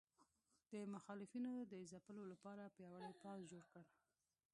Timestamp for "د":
0.71-0.73, 1.71-1.73